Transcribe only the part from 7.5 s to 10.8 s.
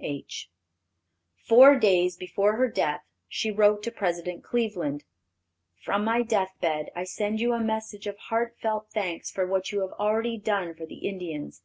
a message of heart felt thanks for what you have already done